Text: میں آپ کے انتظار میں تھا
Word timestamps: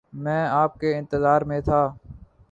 میں 0.13 0.45
آپ 0.49 0.79
کے 0.79 0.97
انتظار 0.97 1.41
میں 1.41 1.59
تھا 1.61 1.81